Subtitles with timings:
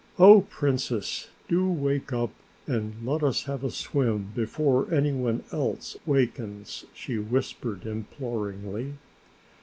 [0.17, 2.31] "Oh, Princess, do wake up
[2.65, 8.95] and let us have a swim before any one else wakens," she whispered imploringly.